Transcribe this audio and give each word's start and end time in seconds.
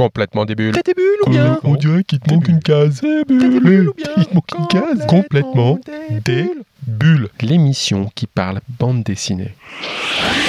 Complètement 0.00 0.46
débile. 0.46 0.72
T'es 0.72 0.94
débile 0.94 1.04
ou 1.26 1.30
bien 1.30 1.58
On 1.62 1.74
dirait 1.74 2.04
qu'il 2.04 2.20
te 2.20 2.32
manque 2.32 2.48
une 2.48 2.60
case. 2.60 3.02
Ou 3.02 3.24
bien 3.26 3.84
Il 4.16 4.24
te 4.24 4.34
manque 4.34 4.50
une 4.58 4.66
case. 4.68 5.06
Complètement 5.06 5.78
débile. 6.24 7.28
L'émission 7.42 8.10
qui 8.14 8.26
parle 8.26 8.60
bande 8.78 9.02
dessinée. 9.02 9.54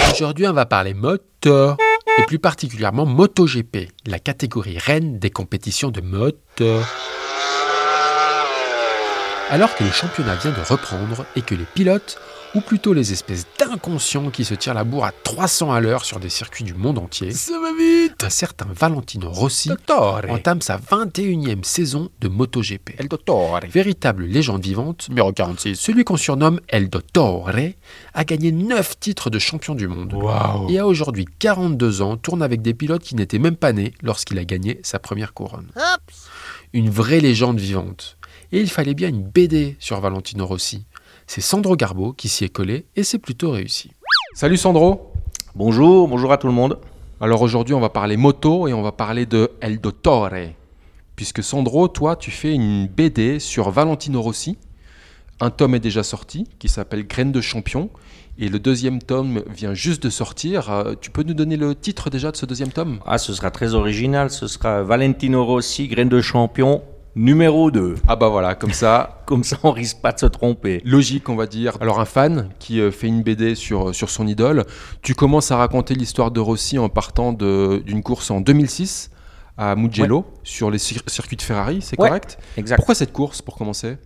Aujourd'hui, 0.09 0.47
on 0.47 0.53
va 0.53 0.65
parler 0.65 0.93
moteur, 0.93 1.75
et 2.17 2.21
plus 2.27 2.39
particulièrement 2.39 3.05
MotoGP, 3.05 3.89
la 4.07 4.19
catégorie 4.19 4.77
reine 4.77 5.19
des 5.19 5.31
compétitions 5.31 5.91
de 5.91 5.99
moto. 5.99 6.79
Alors 9.53 9.75
que 9.75 9.83
le 9.83 9.91
championnat 9.91 10.35
vient 10.35 10.51
de 10.51 10.61
reprendre 10.61 11.25
et 11.35 11.41
que 11.41 11.53
les 11.53 11.65
pilotes, 11.65 12.17
ou 12.55 12.61
plutôt 12.61 12.93
les 12.93 13.11
espèces 13.11 13.45
d'inconscients 13.59 14.29
qui 14.29 14.45
se 14.45 14.53
tirent 14.53 14.73
la 14.73 14.85
bourre 14.85 15.03
à 15.03 15.11
300 15.11 15.73
à 15.73 15.81
l'heure 15.81 16.05
sur 16.05 16.21
des 16.21 16.29
circuits 16.29 16.63
du 16.63 16.73
monde 16.73 16.97
entier, 16.97 17.31
Ça 17.31 17.59
va 17.59 17.73
vite 17.77 18.23
un 18.23 18.29
certain 18.29 18.67
Valentino 18.73 19.29
Rossi 19.29 19.67
Dottore 19.67 20.21
entame 20.29 20.61
sa 20.61 20.77
21e 20.77 21.65
saison 21.65 22.09
de 22.21 22.29
MotoGP. 22.29 22.95
El 22.97 23.09
Dottore 23.09 23.59
Véritable 23.69 24.23
légende 24.23 24.63
vivante, 24.63 25.09
Numéro 25.09 25.33
46 25.33 25.75
celui 25.75 26.05
qu'on 26.05 26.15
surnomme 26.15 26.61
El 26.69 26.89
Dottore 26.89 27.51
a 28.13 28.23
gagné 28.23 28.53
9 28.53 28.99
titres 29.01 29.29
de 29.29 29.37
champion 29.37 29.75
du 29.75 29.89
monde. 29.89 30.15
Et 30.69 30.79
a 30.79 30.87
aujourd'hui 30.87 31.25
42 31.39 32.01
ans, 32.01 32.15
tourne 32.15 32.41
avec 32.41 32.61
des 32.61 32.73
pilotes 32.73 33.03
qui 33.03 33.15
n'étaient 33.15 33.37
même 33.37 33.57
pas 33.57 33.73
nés 33.73 33.93
lorsqu'il 34.01 34.39
a 34.39 34.45
gagné 34.45 34.79
sa 34.83 34.97
première 34.97 35.33
couronne. 35.33 35.67
Une 36.71 36.89
vraie 36.89 37.19
légende 37.19 37.59
vivante. 37.59 38.17
Et 38.53 38.59
il 38.59 38.69
fallait 38.69 38.93
bien 38.93 39.07
une 39.07 39.23
BD 39.23 39.77
sur 39.79 40.01
Valentino 40.01 40.45
Rossi. 40.45 40.85
C'est 41.25 41.39
Sandro 41.39 41.77
Garbo 41.77 42.11
qui 42.11 42.27
s'y 42.27 42.43
est 42.43 42.49
collé 42.49 42.85
et 42.97 43.03
c'est 43.03 43.17
plutôt 43.17 43.51
réussi. 43.51 43.91
Salut 44.33 44.57
Sandro 44.57 45.13
Bonjour, 45.55 46.09
bonjour 46.09 46.33
à 46.33 46.37
tout 46.37 46.47
le 46.47 46.53
monde. 46.53 46.77
Alors 47.21 47.41
aujourd'hui 47.41 47.73
on 47.73 47.79
va 47.79 47.87
parler 47.89 48.17
moto 48.17 48.67
et 48.67 48.73
on 48.73 48.81
va 48.81 48.91
parler 48.91 49.25
de 49.25 49.51
El 49.61 49.79
Dottore. 49.79 50.31
Puisque 51.15 51.41
Sandro, 51.41 51.87
toi 51.87 52.17
tu 52.17 52.29
fais 52.29 52.53
une 52.53 52.87
BD 52.87 53.39
sur 53.39 53.69
Valentino 53.69 54.21
Rossi. 54.21 54.57
Un 55.39 55.49
tome 55.49 55.75
est 55.75 55.79
déjà 55.79 56.03
sorti 56.03 56.45
qui 56.59 56.67
s'appelle 56.67 57.07
Graines 57.07 57.31
de 57.31 57.41
champion. 57.41 57.89
Et 58.37 58.49
le 58.49 58.59
deuxième 58.59 59.01
tome 59.01 59.43
vient 59.47 59.73
juste 59.73 60.03
de 60.03 60.09
sortir. 60.09 60.69
Euh, 60.71 60.93
Tu 60.99 61.09
peux 61.09 61.23
nous 61.23 61.33
donner 61.33 61.57
le 61.57 61.73
titre 61.73 62.09
déjà 62.09 62.31
de 62.31 62.37
ce 62.37 62.45
deuxième 62.45 62.71
tome? 62.71 62.99
Ah, 63.05 63.17
ce 63.17 63.33
sera 63.33 63.49
très 63.49 63.75
original, 63.75 64.29
ce 64.29 64.47
sera 64.47 64.83
Valentino 64.83 65.45
Rossi, 65.45 65.87
graine 65.87 66.09
de 66.09 66.21
champion, 66.21 66.81
numéro 67.15 67.71
2. 67.71 67.95
Ah 68.07 68.15
bah 68.15 68.29
voilà, 68.29 68.55
comme 68.55 68.71
ça, 68.73 69.21
Comme 69.25 69.43
ça, 69.43 69.57
on 69.63 69.71
risque 69.71 70.01
pas 70.01 70.11
de 70.11 70.19
se 70.19 70.25
tromper. 70.25 70.81
logique 70.85 71.29
on 71.29 71.35
va 71.35 71.45
dire. 71.47 71.77
Alors 71.81 71.99
un 71.99 72.05
fan 72.05 72.49
qui 72.59 72.79
euh, 72.81 72.91
fait 72.91 73.07
une 73.07 73.23
BD 73.23 73.55
sur, 73.55 73.93
sur 73.95 74.09
son 74.09 74.27
idole, 74.27 74.65
tu 75.01 75.13
commences 75.15 75.51
à 75.51 75.57
raconter 75.57 75.93
l'histoire 75.95 76.31
de 76.31 76.39
Rossi 76.39 76.77
en 76.79 76.89
partant 76.89 77.31
d'une 77.33 78.03
course 78.03 78.31
en 78.31 78.41
2006 78.41 79.09
à 79.57 79.75
Mugello 79.75 80.25
sur 80.43 80.71
les 80.71 80.77
cir- 80.79 81.07
circuits 81.07 81.37
de 81.37 81.41
Ferrari, 81.41 81.81
c'est 81.81 81.99
Ouais. 81.99 82.07
correct? 82.07 82.37
Exact. 82.57 82.77
Pourquoi 82.77 82.95
cette 82.95 83.13
course 83.13 83.41
pour 83.41 83.57
commencer? 83.57 83.97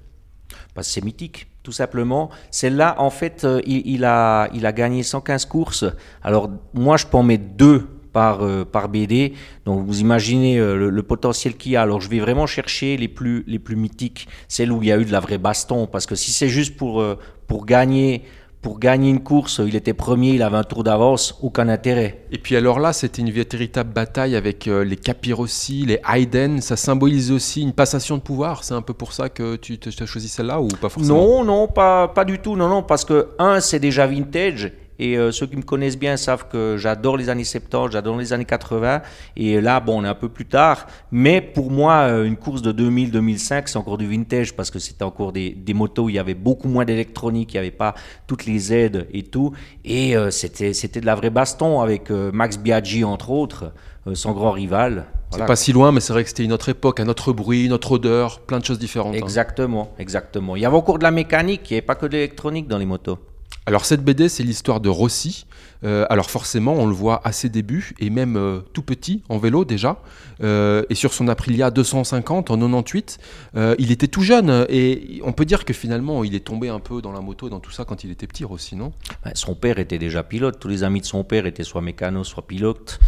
Parce 0.74 0.88
que 0.88 0.94
c'est 0.94 1.04
mythique, 1.04 1.48
tout 1.64 1.72
simplement. 1.72 2.30
Celle-là, 2.52 2.96
en 3.00 3.10
fait, 3.10 3.46
euh, 3.46 3.62
il, 3.66 3.82
il 3.88 4.06
a, 4.06 4.50
il 4.54 4.66
a 4.66 4.72
gagné 4.74 5.02
115 5.04 5.46
courses. 5.46 5.86
Alors, 6.22 6.50
moi, 6.74 6.98
je 6.98 7.06
peux 7.06 7.18
en 7.18 7.24
mettre 7.24 7.46
deux 7.56 7.88
par, 8.16 8.44
euh, 8.44 8.64
par 8.64 8.88
BD. 8.88 9.34
Donc, 9.66 9.86
vous 9.86 10.00
imaginez 10.00 10.58
euh, 10.58 10.78
le, 10.78 10.90
le 10.90 11.04
potentiel 11.04 11.56
qu'il 11.58 11.74
y 11.74 11.76
a. 11.76 11.82
Alors, 11.82 12.00
je 12.00 12.10
vais 12.10 12.22
vraiment 12.22 12.48
chercher 12.48 12.96
les 12.96 13.10
plus, 13.10 13.44
les 13.46 13.60
plus 13.60 13.76
mythiques, 13.76 14.30
celles 14.48 14.72
où 14.72 14.82
il 14.82 14.88
y 14.88 14.92
a 14.94 14.98
eu 14.98 15.04
de 15.04 15.12
la 15.12 15.20
vraie 15.20 15.38
baston. 15.38 15.86
Parce 15.86 16.06
que 16.06 16.16
si 16.16 16.32
c'est 16.32 16.48
juste 16.48 16.78
pour, 16.78 17.02
euh, 17.02 17.20
pour 17.48 17.66
gagner... 17.66 18.24
Pour 18.62 18.80
gagner 18.80 19.12
une 19.12 19.22
course, 19.22 19.62
il 19.64 19.76
était 19.76 19.94
premier, 19.94 20.32
il 20.32 20.42
avait 20.42 20.58
un 20.58 20.64
tour 20.64 20.84
d'avance, 20.84 21.38
aucun 21.44 21.70
intérêt. 21.70 22.26
Et 22.32 22.40
puis 22.40 22.56
alors 22.56 22.80
là, 22.80 22.94
c'était 22.94 23.22
une 23.22 23.30
véritable 23.30 23.94
bataille 23.94 24.36
avec 24.36 24.66
les 24.66 24.96
Capirossi, 24.96 25.86
les 25.86 26.00
Hayden. 26.12 26.62
Ça 26.62 26.76
symbolise 26.76 27.32
aussi 27.32 27.62
une 27.62 27.74
passation 27.74 28.18
de 28.18 28.24
pouvoir. 28.24 28.64
C'est 28.64 28.74
un 28.74 28.82
peu 28.82 28.96
pour 28.96 29.14
ça 29.14 29.30
que 29.30 29.56
tu 29.56 29.78
tu 29.78 29.90
as 30.02 30.08
choisi 30.08 30.30
celle-là 30.30 30.60
ou 30.62 30.70
pas 30.70 30.90
forcément? 30.90 31.16
Non, 31.16 31.44
non, 31.44 31.68
pas, 31.68 32.08
pas 32.08 32.26
du 32.26 32.40
tout. 32.40 32.56
Non, 32.56 32.68
non, 32.68 32.82
parce 32.82 33.06
que, 33.06 33.28
un, 33.38 33.60
c'est 33.60 33.80
déjà 33.80 34.08
vintage. 34.08 34.72
Et 34.98 35.18
euh, 35.18 35.32
ceux 35.32 35.46
qui 35.46 35.58
me 35.58 35.62
connaissent 35.62 35.98
bien 35.98 36.16
savent 36.18 36.48
que 36.48 36.78
j'adore 36.78 37.18
les 37.18 37.30
années 37.30 37.44
70, 37.44 37.92
j'adore 37.92 38.18
les 38.18 38.32
années 38.34 38.46
80. 38.46 39.02
Et 39.36 39.60
là, 39.60 39.80
bon, 39.80 40.02
on 40.02 40.06
est 40.06 40.08
un 40.08 40.16
peu 40.16 40.30
plus 40.30 40.46
tard. 40.46 40.88
Mais 41.12 41.42
pour 41.42 41.70
moi, 41.72 41.94
euh, 42.10 42.24
une 42.24 42.38
course 42.38 42.62
de 42.62 42.72
2000-2005, 42.72 43.64
c'est 43.68 43.78
encore 43.78 43.98
du 43.98 44.08
vintage 44.08 44.56
parce 44.56 44.72
que 44.72 44.80
c'était 44.80 45.04
encore 45.04 45.32
des, 45.34 45.50
des 45.52 45.74
motos 45.74 46.04
où 46.06 46.10
il 46.10 46.16
y 46.16 46.20
avait 46.20 46.34
beaucoup 46.34 46.68
moins 46.68 46.86
d'électronique, 46.86 47.54
il 47.54 47.56
n'y 47.58 47.60
avait 47.60 47.72
pas 47.72 47.94
toutes 48.28 48.46
les 48.46 48.74
aides 48.74 49.08
et 49.12 49.24
tout. 49.24 49.52
Et 49.84 50.16
euh, 50.16 50.32
c'était 50.32 50.74
c'était 50.74 51.02
de 51.02 51.06
la 51.06 51.16
vraie 51.16 51.30
baston 51.30 51.82
avec 51.82 52.10
euh, 52.12 52.32
Max 52.34 52.58
Biaggi, 52.58 53.04
entre 53.04 53.32
autres, 53.32 53.74
son 54.14 54.32
grand 54.34 54.52
rival. 54.52 55.06
C'est 55.32 55.38
Voilà. 55.38 55.46
pas 55.48 55.56
si 55.56 55.74
loin, 55.74 55.92
mais 55.92 56.00
c'est 56.00 56.14
vrai 56.14 56.24
que 56.24 56.30
c'était 56.30 56.44
une 56.44 56.54
autre 56.54 56.70
époque, 56.70 57.00
un 57.00 57.08
autre 57.10 57.34
bruit, 57.34 57.66
une 57.66 57.74
autre 57.74 57.94
odeur, 57.94 58.40
plein 58.42 58.60
de 58.60 58.66
choses 58.66 58.78
différentes. 58.80 59.16
hein. 59.16 59.18
Exactement, 59.18 59.92
exactement. 60.00 60.56
Il 60.56 60.62
y 60.62 60.66
avait 60.66 60.76
encore 60.78 61.00
de 61.00 61.04
la 61.04 61.12
mécanique, 61.12 61.70
il 61.70 61.74
n'y 61.74 61.78
avait 61.80 61.86
pas 61.86 61.96
que 61.96 62.06
de 62.06 62.12
l'électronique 62.14 62.68
dans 62.68 62.78
les 62.78 62.86
motos. 62.86 63.18
Alors 63.68 63.84
cette 63.84 64.04
BD, 64.04 64.30
c'est 64.30 64.44
l'histoire 64.44 64.80
de 64.80 64.90
Rossi. 64.90 65.48
Euh, 65.84 66.06
alors 66.10 66.30
forcément, 66.30 66.74
on 66.74 66.86
le 66.86 66.94
voit 66.94 67.22
à 67.24 67.32
ses 67.32 67.50
débuts, 67.50 67.94
et 68.00 68.12
même 68.12 68.38
euh, 68.38 68.60
tout 68.74 68.84
petit, 68.84 69.24
en 69.28 69.40
vélo 69.40 69.66
déjà. 69.66 70.02
Euh, 70.44 70.84
et 70.92 70.96
sur 70.96 71.14
son 71.14 71.28
Aprilia 71.28 71.72
250 71.72 72.52
en 72.52 72.58
98, 72.58 73.18
euh, 73.56 73.76
il 73.80 73.92
était 73.92 74.08
tout 74.08 74.22
jeune. 74.22 74.68
Et 74.70 75.20
on 75.24 75.34
peut 75.34 75.46
dire 75.46 75.66
que 75.66 75.74
finalement, 75.74 76.24
il 76.24 76.36
est 76.36 76.46
tombé 76.46 76.70
un 76.70 76.80
peu 76.80 77.02
dans 77.02 77.12
la 77.12 77.22
moto, 77.22 77.50
dans 77.50 77.60
tout 77.60 77.72
ça, 77.72 77.86
quand 77.86 78.04
il 78.04 78.12
était 78.12 78.28
petit, 78.28 78.44
Rossi, 78.44 78.76
non? 78.76 78.94
Son 79.34 79.56
père 79.56 79.80
était 79.80 79.98
déjà 79.98 80.22
pilote. 80.22 80.60
Tous 80.60 80.68
les 80.68 80.84
amis 80.84 81.02
de 81.02 81.06
son 81.08 81.24
père 81.24 81.48
étaient 81.48 81.64
soit 81.64 81.82
mécano, 81.82 82.24
soit 82.24 82.46
pilote. 82.46 83.00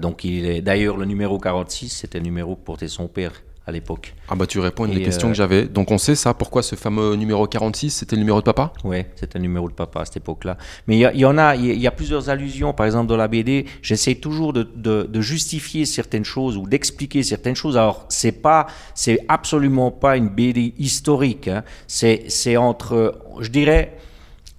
Donc, 0.00 0.24
il 0.24 0.46
est 0.46 0.62
d'ailleurs 0.62 0.96
le 0.96 1.04
numéro 1.04 1.38
46, 1.38 1.90
c'était 1.90 2.18
le 2.18 2.24
numéro 2.24 2.56
que 2.56 2.64
portait 2.64 2.88
son 2.88 3.06
père 3.06 3.32
à 3.70 3.72
l'époque. 3.72 4.14
Ah 4.28 4.34
bah 4.34 4.46
tu 4.46 4.58
réponds 4.60 4.84
à 4.84 4.86
une 4.88 4.92
Et, 4.92 4.96
des 4.98 5.02
questions 5.04 5.28
euh, 5.28 5.30
que 5.30 5.36
j'avais. 5.36 5.64
Donc 5.64 5.90
on 5.90 5.96
sait 5.98 6.14
ça, 6.14 6.34
pourquoi 6.34 6.62
ce 6.62 6.76
fameux 6.76 7.14
numéro 7.16 7.46
46, 7.46 7.90
c'était 7.90 8.16
le 8.16 8.20
numéro 8.20 8.40
de 8.40 8.44
papa? 8.44 8.72
Ouais, 8.84 9.10
c'était 9.16 9.38
le 9.38 9.42
numéro 9.42 9.68
de 9.68 9.74
papa 9.74 10.02
à 10.02 10.04
cette 10.04 10.18
époque-là. 10.18 10.58
Mais 10.86 10.98
il 10.98 11.18
y, 11.18 11.24
en 11.24 11.38
a, 11.38 11.56
il 11.56 11.66
y 11.66 11.70
a- 11.70 11.74
il 11.74 11.80
y 11.80 11.86
a 11.86 11.90
plusieurs 11.90 12.28
allusions. 12.28 12.72
Par 12.74 12.84
exemple, 12.86 13.06
dans 13.08 13.16
la 13.16 13.28
BD, 13.28 13.64
j'essaie 13.82 14.16
toujours 14.16 14.52
de, 14.52 14.62
de- 14.74 15.04
de 15.10 15.20
justifier 15.20 15.86
certaines 15.86 16.24
choses 16.24 16.56
ou 16.56 16.66
d'expliquer 16.66 17.22
certaines 17.22 17.56
choses. 17.56 17.76
Alors, 17.76 18.04
c'est 18.08 18.32
pas, 18.42 18.66
c'est 18.94 19.20
absolument 19.28 19.90
pas 19.90 20.16
une 20.16 20.28
BD 20.28 20.74
historique. 20.78 21.48
hein. 21.48 21.64
C'est, 21.86 22.24
c'est 22.28 22.56
entre, 22.56 23.18
je 23.40 23.48
dirais, 23.50 23.96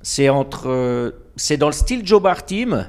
c'est 0.02 0.30
entre, 0.30 0.68
euh, 0.70 1.12
c'est 1.36 1.58
dans 1.58 1.68
le 1.68 1.74
style 1.74 2.02
Joe 2.06 2.22
Bartim. 2.22 2.88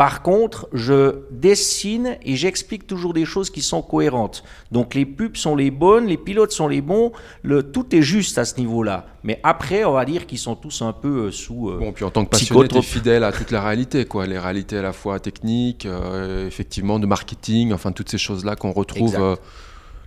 Par 0.00 0.22
contre, 0.22 0.66
je 0.72 1.24
dessine 1.30 2.16
et 2.24 2.34
j'explique 2.34 2.86
toujours 2.86 3.12
des 3.12 3.26
choses 3.26 3.50
qui 3.50 3.60
sont 3.60 3.82
cohérentes. 3.82 4.42
Donc 4.72 4.94
les 4.94 5.04
pubs 5.04 5.36
sont 5.36 5.54
les 5.54 5.70
bonnes, 5.70 6.06
les 6.06 6.16
pilotes 6.16 6.52
sont 6.52 6.68
les 6.68 6.80
bons, 6.80 7.12
le, 7.42 7.62
tout 7.70 7.94
est 7.94 8.00
juste 8.00 8.38
à 8.38 8.46
ce 8.46 8.56
niveau-là. 8.58 9.04
Mais 9.24 9.38
après, 9.42 9.84
on 9.84 9.92
va 9.92 10.06
dire 10.06 10.26
qu'ils 10.26 10.38
sont 10.38 10.54
tous 10.56 10.80
un 10.80 10.94
peu 10.94 11.26
euh, 11.26 11.30
sous... 11.30 11.68
euh, 11.68 11.76
Bon, 11.78 11.92
puis 11.92 12.06
en 12.06 12.10
tant 12.10 12.24
que 12.24 12.30
passionné, 12.30 12.62
t'es 12.62 12.68
Psychotrope. 12.68 12.84
fidèle 12.86 13.24
à 13.24 13.30
toute 13.30 13.50
la 13.50 13.60
réalité, 13.60 14.06
quoi. 14.06 14.26
Les 14.26 14.38
réalités 14.38 14.78
à 14.78 14.82
la 14.82 14.94
fois 14.94 15.20
techniques, 15.20 15.84
euh, 15.84 16.46
effectivement, 16.46 16.98
de 16.98 17.04
marketing, 17.04 17.74
enfin 17.74 17.92
toutes 17.92 18.08
ces 18.08 18.16
choses-là 18.16 18.56
qu'on 18.56 18.72
retrouve 18.72 19.16
euh, 19.20 19.36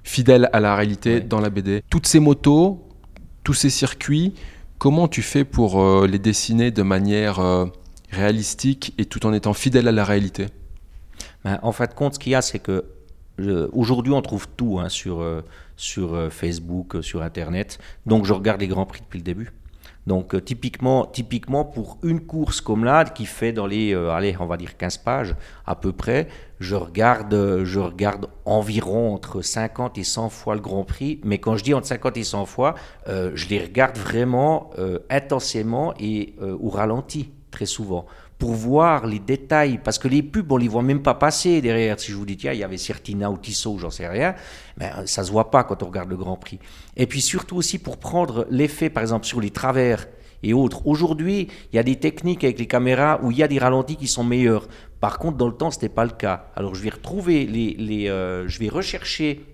fidèles 0.03 0.49
à 0.53 0.59
la 0.59 0.75
réalité 0.75 1.13
Ouais. 1.17 1.21
dans 1.21 1.39
la 1.39 1.51
BD. 1.51 1.83
Toutes 1.91 2.07
ces 2.07 2.19
motos, 2.19 2.81
tous 3.43 3.53
ces 3.53 3.69
circuits, 3.69 4.33
comment 4.79 5.07
tu 5.07 5.21
fais 5.21 5.43
pour 5.43 6.03
les 6.07 6.17
dessiner 6.17 6.71
de 6.71 6.81
manière 6.81 7.39
réalistique 8.13 8.93
et 8.97 9.05
tout 9.05 9.25
en 9.25 9.33
étant 9.33 9.53
fidèle 9.53 9.87
à 9.87 9.91
la 9.91 10.05
réalité 10.05 10.47
Ben, 11.43 11.59
en 11.61 11.71
fin 11.71 11.85
de 11.85 11.93
compte, 11.93 12.15
ce 12.15 12.19
qu'il 12.19 12.31
y 12.31 12.35
a, 12.35 12.41
c'est 12.41 12.59
que 12.59 12.85
euh, 13.39 13.67
aujourd'hui, 13.73 14.13
on 14.13 14.21
trouve 14.21 14.47
tout 14.55 14.79
hein, 14.79 14.89
sur, 14.89 15.21
euh, 15.21 15.41
sur 15.75 16.13
euh, 16.13 16.29
Facebook, 16.29 16.97
sur 17.01 17.21
Internet. 17.21 17.79
Donc, 18.05 18.25
je 18.25 18.33
regarde 18.33 18.61
les 18.61 18.67
grands 18.67 18.85
prix 18.85 19.01
depuis 19.01 19.19
le 19.19 19.23
début. 19.23 19.51
Donc, 20.05 20.43
typiquement, 20.43 21.05
typiquement, 21.05 21.63
pour 21.63 21.97
une 22.03 22.19
course 22.19 22.59
comme 22.59 22.83
là, 22.83 23.05
qui 23.05 23.25
fait 23.25 23.53
dans 23.53 23.65
les, 23.65 23.95
euh, 23.95 24.11
allez, 24.11 24.35
on 24.37 24.45
va 24.45 24.57
dire 24.57 24.75
15 24.75 24.97
pages 24.97 25.33
à 25.65 25.75
peu 25.75 25.93
près, 25.93 26.27
je 26.59 26.75
regarde, 26.75 27.63
je 27.63 27.79
regarde 27.79 28.27
environ 28.43 29.13
entre 29.13 29.41
50 29.41 29.97
et 29.97 30.03
100 30.03 30.29
fois 30.29 30.55
le 30.55 30.61
Grand 30.61 30.83
Prix. 30.83 31.21
Mais 31.23 31.37
quand 31.37 31.55
je 31.55 31.63
dis 31.63 31.73
entre 31.73 31.87
50 31.87 32.17
et 32.17 32.23
100 32.25 32.45
fois, 32.45 32.75
je 33.07 33.47
les 33.47 33.59
regarde 33.59 33.97
vraiment 33.97 34.71
intensément 35.09 35.93
et 35.99 36.35
au 36.41 36.69
ralenti, 36.69 37.31
très 37.53 37.65
souvent 37.65 38.05
pour 38.37 38.51
voir 38.51 39.07
les 39.07 39.19
détails, 39.19 39.79
parce 39.81 39.97
que 39.97 40.09
les 40.09 40.21
pubs, 40.21 40.51
on 40.51 40.57
les 40.57 40.67
voit 40.67 40.81
même 40.81 41.01
pas 41.01 41.13
passer 41.13 41.61
derrière. 41.61 41.97
Si 41.99 42.11
je 42.11 42.17
vous 42.17 42.25
dis, 42.25 42.35
tiens, 42.35 42.51
il 42.51 42.59
y 42.59 42.63
avait 42.63 42.77
Certina 42.77 43.31
ou 43.31 43.37
Tissot, 43.37 43.77
j'en 43.77 43.89
sais 43.89 44.07
rien, 44.07 44.35
mais 44.75 44.91
euh, 44.97 45.05
ça 45.05 45.23
se 45.23 45.31
voit 45.31 45.49
pas 45.49 45.63
quand 45.63 45.81
on 45.81 45.85
regarde 45.85 46.09
le 46.09 46.17
Grand 46.17 46.35
Prix. 46.35 46.59
Et 46.97 47.07
puis 47.07 47.21
surtout 47.21 47.55
aussi 47.55 47.77
pour 47.79 47.97
prendre 47.97 48.45
l'effet, 48.49 48.89
par 48.89 49.01
exemple, 49.01 49.25
sur 49.25 49.39
les 49.39 49.51
travers 49.51 50.07
et 50.41 50.51
autres. 50.51 50.85
Aujourd'hui, 50.85 51.47
il 51.71 51.75
y 51.77 51.79
a 51.79 51.83
des 51.83 51.95
techniques 51.95 52.43
avec 52.43 52.59
les 52.59 52.67
caméras 52.67 53.19
où 53.23 53.31
il 53.31 53.37
y 53.37 53.43
a 53.43 53.47
des 53.47 53.59
ralentis 53.59 53.95
qui 53.95 54.07
sont 54.07 54.25
meilleurs. 54.25 54.67
Par 54.99 55.19
contre, 55.19 55.37
dans 55.37 55.47
le 55.47 55.55
temps, 55.55 55.71
c'était 55.71 55.87
pas 55.87 56.03
le 56.03 56.11
cas. 56.11 56.47
Alors, 56.57 56.75
je 56.75 56.81
vais 56.81 56.89
retrouver 56.89 57.45
les, 57.45 58.09
euh, 58.09 58.45
je 58.49 58.59
vais 58.59 58.67
rechercher 58.67 59.45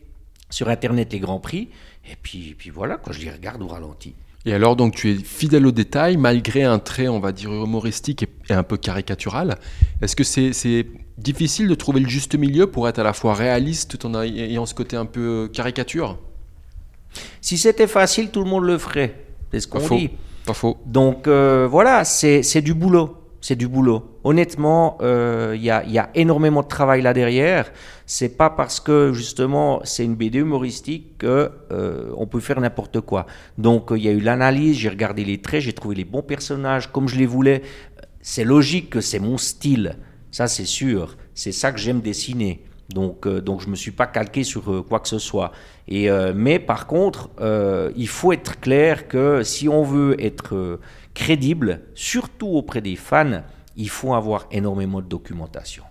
sur 0.50 0.68
Internet 0.68 1.14
les 1.14 1.20
Grands 1.20 1.40
Prix, 1.40 1.70
et 2.12 2.16
puis, 2.20 2.56
puis 2.58 2.72
voilà, 2.72 2.98
quand 2.98 3.12
je 3.12 3.22
les 3.22 3.30
regarde 3.30 3.62
au 3.62 3.68
ralenti. 3.68 4.16
Et 4.50 4.54
alors, 4.54 4.76
donc, 4.76 4.96
tu 4.96 5.12
es 5.12 5.16
fidèle 5.16 5.68
au 5.68 5.72
détail, 5.72 6.18
malgré 6.18 6.64
un 6.64 6.80
trait, 6.80 7.08
on 7.08 7.20
va 7.20 7.32
dire, 7.32 7.52
humoristique 7.52 8.24
et, 8.24 8.30
et 8.50 8.54
un 8.54 8.64
peu 8.64 8.78
caricatural. 8.78 9.60
Est-ce 10.02 10.16
que 10.16 10.24
c'est 10.24 10.88
difficile 11.20 11.68
de 11.68 11.76
trouver 11.76 12.00
le 12.00 12.10
juste 12.10 12.34
milieu 12.34 12.66
pour 12.66 12.90
être 12.90 12.98
à 12.98 13.04
la 13.04 13.14
fois 13.14 13.36
réaliste 13.36 14.00
tout 14.00 14.08
en 14.08 14.20
ayant 14.24 14.66
ce 14.66 14.74
côté 14.74 14.96
un 14.96 15.06
peu 15.06 15.52
caricature? 15.54 16.18
Si 17.42 17.60
c'était 17.60 17.86
facile, 17.86 18.32
tout 18.32 18.44
le 18.44 18.50
monde 18.50 18.64
le 18.64 18.80
ferait. 18.80 19.24
C'est 19.52 19.60
ce 19.60 19.68
qu'on 19.68 19.88
dit. 19.88 20.10
Pas 20.48 20.56
faux. 20.56 20.78
Donc 20.84 21.28
euh, 21.28 21.68
voilà, 21.70 22.04
c'est 22.04 22.42
c'est 22.42 22.64
du 22.64 22.74
boulot. 22.74 23.18
C'est 23.50 23.56
du 23.56 23.68
boulot. 23.68 24.20
Honnêtement, 24.24 25.00
euh, 25.02 25.54
il 25.56 25.64
y, 25.64 25.72
a, 25.72 26.10
énormément 26.14 26.62
de 26.62 26.68
travail 26.68 27.02
là 27.02 27.16
derrière. 27.16 27.72
C'est 28.06 28.38
pas 28.38 28.52
parce 28.52 28.80
que 28.80 29.12
justement 29.12 29.82
c'est 29.86 30.06
une 30.06 30.14
BD 30.14 30.38
humoristique 30.38 31.18
que 31.18 31.50
euh, 31.72 32.12
on 32.16 32.28
peut 32.28 32.42
faire 32.42 32.62
n'importe 32.62 33.02
quoi. 33.02 33.26
Donc 33.58 33.92
euh, 33.92 33.98
il 33.98 34.04
y 34.04 34.08
a 34.08 34.12
eu 34.12 34.20
l'analyse, 34.20 34.78
j'ai 34.78 34.90
regardé 34.90 35.26
les 35.26 35.42
traits, 35.42 35.62
j'ai 35.62 35.74
trouvé 35.74 35.96
les 35.96 36.06
bons 36.06 36.22
personnages 36.22 36.92
comme 36.92 37.08
je 37.08 37.16
les 37.16 37.26
voulais. 37.26 37.64
C'est 38.22 38.44
logique 38.44 38.92
que 38.92 39.02
c'est 39.02 39.18
mon 39.18 39.40
style, 39.40 39.98
ça 40.30 40.48
c'est 40.48 40.66
sûr. 40.66 41.18
C'est 41.34 41.52
ça 41.52 41.72
que 41.72 41.80
j'aime 41.80 42.02
dessiner. 42.02 42.64
Donc, 42.94 43.28
donc 43.28 43.62
je 43.62 43.68
me 43.68 43.76
suis 43.76 43.92
pas 43.92 44.06
calqué 44.06 44.44
sur 44.44 44.86
quoi 44.88 45.00
que 45.00 45.08
ce 45.08 45.18
soit. 45.18 45.52
Mais 45.90 46.60
par 46.60 46.86
contre, 46.86 47.32
il 47.96 48.08
faut 48.08 48.32
être 48.32 48.60
clair 48.60 49.08
que 49.08 49.42
si 49.42 49.68
on 49.68 49.82
veut 49.82 50.24
être 50.24 50.80
crédible, 51.14 51.82
surtout 51.96 52.48
auprès 52.48 52.82
des 52.82 52.96
fans, 52.96 53.44
il 53.76 53.90
faut 53.90 54.14
avoir 54.14 54.48
énormément 54.52 55.02
de 55.02 55.08
documentation. 55.08 55.84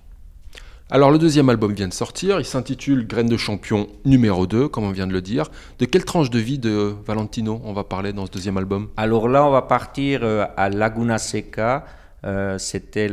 Alors 0.91 1.11
le 1.11 1.19
deuxième 1.19 1.51
album 1.51 1.75
vient 1.75 1.89
de 1.89 1.93
sortir, 1.93 2.41
il 2.41 2.47
s'intitule 2.47 3.07
Graines 3.07 3.29
de 3.29 3.37
champion 3.37 3.89
numéro 4.07 4.47
2, 4.47 4.69
comme 4.69 4.85
on 4.85 4.91
vient 4.91 5.07
de 5.07 5.13
le 5.13 5.21
dire. 5.21 5.51
De 5.79 5.85
quelle 5.85 6.07
tranche 6.07 6.31
de 6.31 6.39
vie 6.39 6.59
de 6.59 6.95
Valentino 7.07 7.61
on 7.65 7.75
va 7.75 7.85
parler 7.85 8.15
dans 8.15 8.25
ce 8.25 8.31
deuxième 8.31 8.57
album? 8.57 8.89
Alors 8.97 9.29
là, 9.29 9.45
on 9.45 9.51
va 9.51 9.61
partir 9.61 10.21
euh, 10.23 10.47
à 10.57 10.71
Laguna 10.71 11.19
Seca. 11.19 11.85
Euh, 12.25 12.57
C'était 12.59 13.11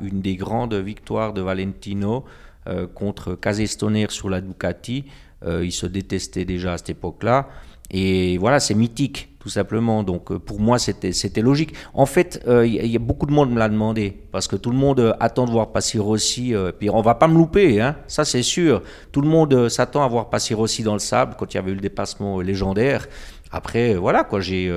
une 0.00 0.22
des 0.22 0.36
grandes 0.36 0.74
victoires 0.74 1.34
de 1.34 1.42
Valentino 1.42 2.24
euh, 2.66 2.86
contre 2.86 3.34
Casestoner 3.34 4.06
sur 4.08 4.30
la 4.30 4.40
Ducati. 4.40 5.04
Euh, 5.44 5.64
ils 5.64 5.72
se 5.72 5.86
détestaient 5.86 6.44
déjà 6.44 6.72
à 6.72 6.78
cette 6.78 6.90
époque-là. 6.90 7.48
Et 7.90 8.36
voilà, 8.38 8.58
c'est 8.60 8.74
mythique, 8.74 9.27
tout 9.38 9.48
simplement. 9.48 10.02
Donc 10.02 10.30
euh, 10.32 10.38
pour 10.38 10.60
moi, 10.60 10.78
c'était 10.78 11.40
logique. 11.42 11.74
En 11.94 12.06
fait, 12.06 12.42
euh, 12.48 12.66
il 12.66 12.74
y, 12.74 12.80
a- 12.80 12.82
il 12.84 12.90
y 12.90 12.96
a 12.96 12.98
beaucoup 12.98 13.26
de 13.26 13.32
monde 13.32 13.50
me 13.50 13.58
l'a 13.58 13.68
demandé, 13.68 14.16
parce 14.32 14.48
que 14.48 14.56
tout 14.56 14.70
le 14.70 14.76
monde 14.76 15.00
euh, 15.00 15.12
attend 15.20 15.44
de 15.46 15.50
voir 15.50 15.72
passer 15.72 15.98
Rossi. 15.98 16.54
euh, 16.54 16.72
puis 16.72 16.90
on 16.90 17.00
va 17.02 17.14
pas 17.14 17.28
me 17.28 17.36
louper, 17.36 17.80
hein, 17.80 17.96
ça 18.06 18.24
c'est 18.24 18.42
sûr. 18.42 18.82
Tout 19.12 19.20
le 19.20 19.28
monde 19.28 19.54
euh, 19.54 19.68
s'attend 19.68 20.02
à 20.04 20.08
voir 20.08 20.28
passer 20.30 20.54
Rossi 20.54 20.82
dans 20.82 20.94
le 20.94 20.98
sable 20.98 21.34
quand 21.38 21.52
il 21.54 21.56
y 21.56 21.60
avait 21.60 21.70
eu 21.70 21.74
le 21.74 21.80
dépassement 21.80 22.40
légendaire. 22.40 23.06
Après, 23.50 23.94
voilà, 23.94 24.24
quoi, 24.24 24.40
j'ai... 24.40 24.70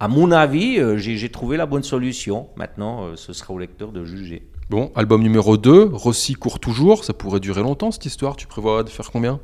à 0.00 0.08
mon 0.08 0.30
avis, 0.32 0.78
j'ai 0.98 1.28
trouvé 1.28 1.56
la 1.58 1.66
bonne 1.66 1.82
solution. 1.82 2.48
Maintenant, 2.56 3.08
ce 3.16 3.32
sera 3.34 3.52
au 3.52 3.58
lecteur 3.58 3.92
de 3.92 4.04
juger. 4.04 4.48
Bon, 4.70 4.90
album 4.94 5.22
numéro 5.22 5.56
2, 5.58 5.90
Rossi 5.92 6.34
court 6.34 6.58
toujours, 6.60 7.04
ça 7.04 7.12
pourrait 7.12 7.40
durer 7.40 7.62
longtemps 7.62 7.90
cette 7.90 8.06
histoire, 8.06 8.36
tu 8.36 8.46
prévois 8.46 8.82
de 8.82 8.88
faire 8.90 9.10
combien? 9.10 9.40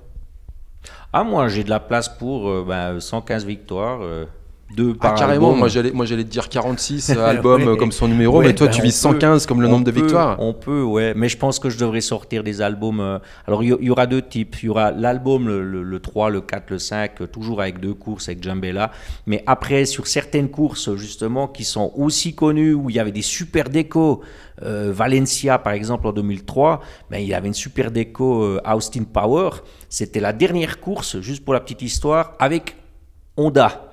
Ah, 1.12 1.24
moi, 1.24 1.48
j'ai 1.48 1.64
de 1.64 1.70
la 1.70 1.80
place 1.80 2.08
pour 2.08 2.48
euh, 2.48 2.64
ben, 2.66 3.00
115 3.00 3.44
victoires, 3.46 4.00
deux 4.74 4.94
par 4.94 5.12
Ah 5.12 5.18
carrément, 5.18 5.46
album. 5.48 5.58
moi 5.60 5.68
j'allais, 5.68 5.92
moi 5.92 6.04
j'allais 6.06 6.24
te 6.24 6.28
dire 6.30 6.48
46 6.48 7.10
albums 7.18 7.62
Ouais. 7.62 7.68
euh, 7.68 7.76
comme 7.76 7.92
son 7.92 8.08
numéro, 8.08 8.38
Ouais, 8.38 8.46
mais 8.46 8.54
toi 8.54 8.66
ben, 8.66 8.72
tu 8.72 8.82
vises 8.82 8.94
peut- 9.02 9.08
115 9.12 9.46
comme 9.46 9.62
le 9.62 9.68
nombre 9.68 9.84
de 9.84 9.90
peut- 9.90 10.00
victoires. 10.00 10.36
On 10.40 10.52
peut, 10.52 10.82
ouais. 10.82 11.12
Mais 11.16 11.28
je 11.28 11.36
pense 11.38 11.58
que 11.58 11.70
je 11.70 11.78
devrais 11.78 12.00
sortir 12.00 12.42
des 12.42 12.60
albums. 12.60 13.00
euh, 13.00 13.18
Alors, 13.46 13.62
il 13.62 13.76
y, 13.80 13.90
aura 13.90 14.06
deux 14.06 14.22
types. 14.22 14.56
Il 14.62 14.66
y 14.66 14.68
aura 14.68 14.90
l'album, 14.90 15.46
le, 15.46 15.62
le- 15.64 15.82
le 15.82 16.00
3, 16.00 16.30
le 16.30 16.40
4, 16.40 16.70
le 16.70 16.78
5, 16.78 17.20
euh, 17.22 17.26
toujours 17.26 17.60
avec 17.60 17.80
deux 17.80 17.94
courses, 17.94 18.28
avec 18.28 18.42
Jambella. 18.42 18.90
Mais 19.26 19.42
après, 19.46 19.84
sur 19.84 20.06
certaines 20.06 20.50
courses, 20.50 20.94
justement, 20.96 21.48
qui 21.48 21.64
sont 21.64 21.92
aussi 21.96 22.34
connues, 22.34 22.74
où 22.74 22.90
il 22.90 22.96
y 22.96 22.98
avait 22.98 23.12
des 23.12 23.22
super 23.22 23.68
décos, 23.68 24.20
euh, 24.62 24.92
Valencia, 24.94 25.58
par 25.58 25.72
exemple, 25.72 26.06
en 26.06 26.12
2003, 26.12 26.80
ben, 27.10 27.18
il 27.18 27.26
y 27.28 27.34
avait 27.34 27.48
une 27.48 27.54
super 27.54 27.90
déco 27.90 28.42
euh, 28.42 28.60
Austin 28.72 29.02
Power. 29.04 29.50
C'était 29.88 30.20
la 30.20 30.32
dernière 30.32 30.80
course, 30.80 31.20
juste 31.20 31.44
pour 31.44 31.54
la 31.54 31.60
petite 31.60 31.82
histoire, 31.82 32.34
avec 32.38 32.76
Honda 33.36 33.90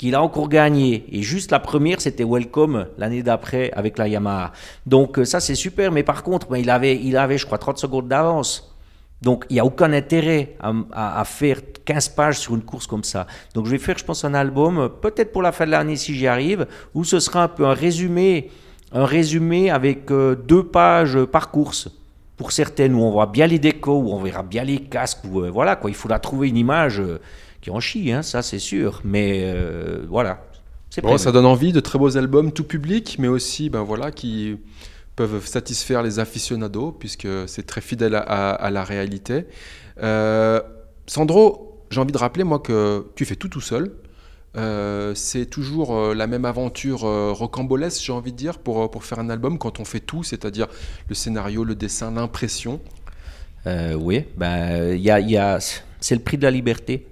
qu'il 0.00 0.14
a 0.14 0.22
encore 0.22 0.48
gagné. 0.48 1.04
Et 1.12 1.20
juste 1.20 1.50
la 1.50 1.60
première, 1.60 2.00
c'était 2.00 2.24
Welcome 2.24 2.86
l'année 2.96 3.22
d'après 3.22 3.70
avec 3.72 3.98
la 3.98 4.08
Yamaha. 4.08 4.52
Donc 4.86 5.18
euh, 5.18 5.26
ça, 5.26 5.40
c'est 5.40 5.54
super. 5.54 5.92
Mais 5.92 6.02
par 6.02 6.22
contre, 6.22 6.48
ben, 6.48 6.56
il, 6.56 6.70
avait, 6.70 6.96
il 6.96 7.18
avait, 7.18 7.36
je 7.36 7.44
crois, 7.44 7.58
30 7.58 7.76
secondes 7.76 8.08
d'avance. 8.08 8.74
Donc 9.20 9.44
il 9.50 9.54
n'y 9.54 9.60
a 9.60 9.64
aucun 9.66 9.92
intérêt 9.92 10.56
à, 10.90 11.22
faire 11.26 11.58
15 11.84 12.08
pages 12.08 12.38
sur 12.38 12.54
une 12.54 12.62
course 12.62 12.86
comme 12.86 13.04
ça. 13.04 13.26
Donc 13.52 13.66
je 13.66 13.72
vais 13.72 13.78
faire, 13.78 13.98
je 13.98 14.04
pense, 14.04 14.24
un 14.24 14.32
album, 14.32 14.88
peut-être 15.02 15.32
pour 15.32 15.42
la 15.42 15.52
fin 15.52 15.66
de 15.66 15.72
l'année 15.72 15.96
si 15.96 16.14
j'y 16.14 16.26
arrive, 16.26 16.66
où 16.94 17.04
ce 17.04 17.20
sera 17.20 17.42
un 17.42 17.48
peu 17.48 17.66
un 17.66 17.74
résumé, 17.74 18.50
un 18.92 19.04
résumé 19.04 19.68
avec 19.68 20.10
euh, 20.10 20.34
deux 20.34 20.62
pages 20.62 21.22
par 21.26 21.50
course. 21.50 21.90
Pour 22.38 22.52
certaines, 22.52 22.94
où 22.94 23.02
on 23.02 23.10
voit 23.10 23.26
bien 23.26 23.46
les 23.46 23.58
décos, 23.58 23.98
où 23.98 24.14
on 24.14 24.22
verra 24.22 24.42
bien 24.42 24.64
les 24.64 24.78
casques, 24.78 25.18
où 25.30 25.42
euh, 25.42 25.50
voilà, 25.50 25.76
quoi, 25.76 25.90
il 25.90 25.96
faudra 25.96 26.18
trouver 26.18 26.48
une 26.48 26.56
image 26.56 27.02
qui 27.60 27.70
en 27.70 27.80
chie, 27.80 28.12
hein, 28.12 28.22
ça 28.22 28.42
c'est 28.42 28.58
sûr. 28.58 29.00
Mais 29.04 29.42
euh, 29.44 30.04
voilà, 30.08 30.44
c'est 30.90 31.02
Bon, 31.02 31.18
ça 31.18 31.32
donne 31.32 31.46
envie 31.46 31.72
de 31.72 31.80
très 31.80 31.98
beaux 31.98 32.16
albums 32.16 32.52
tout 32.52 32.64
public, 32.64 33.16
mais 33.18 33.28
aussi 33.28 33.70
ben 33.70 33.82
voilà 33.82 34.10
qui 34.12 34.56
peuvent 35.16 35.46
satisfaire 35.46 36.02
les 36.02 36.18
aficionados 36.18 36.92
puisque 36.92 37.28
c'est 37.46 37.66
très 37.66 37.80
fidèle 37.80 38.14
à, 38.14 38.20
à- 38.20 38.50
à 38.52 38.70
la 38.70 38.84
réalité. 38.84 39.46
Euh, 40.02 40.60
Sandro, 41.06 41.84
j'ai 41.90 42.00
envie 42.00 42.12
de 42.12 42.18
rappeler 42.18 42.44
moi 42.44 42.60
que 42.60 43.06
tu 43.16 43.24
fais 43.24 43.36
tout 43.36 43.48
tout 43.48 43.60
seul. 43.60 43.92
Euh, 44.56 45.14
c'est 45.14 45.46
toujours 45.46 45.96
euh, 45.96 46.14
la 46.14 46.26
même 46.26 46.44
aventure 46.44 47.04
euh, 47.06 47.32
rocambolesque, 47.32 48.02
j'ai 48.04 48.12
envie 48.12 48.32
de 48.32 48.36
dire, 48.36 48.58
pour, 48.58 48.90
pour 48.90 49.04
faire 49.04 49.20
un 49.20 49.30
album 49.30 49.58
quand 49.58 49.78
on 49.80 49.84
fait 49.84 50.00
tout, 50.00 50.24
c'est-à-dire 50.24 50.66
le 51.08 51.14
scénario, 51.14 51.64
le 51.64 51.76
dessin, 51.76 52.10
l'impression. 52.12 52.80
Oui, 53.66 54.24
ben, 54.36 54.94
y 54.96 55.10
a, 55.10 55.20
y 55.20 55.36
a- 55.36 55.58
c'est 56.00 56.14
le 56.14 56.22
prix 56.22 56.38
de 56.38 56.42
la 56.44 56.50
liberté. 56.50 57.06